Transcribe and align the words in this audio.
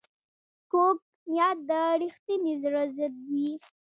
کوږ 0.71 0.97
نیت 1.31 1.57
د 1.69 1.71
رښتیني 2.01 2.53
زړه 2.63 2.83
ضد 2.95 3.15
وي 3.29 3.49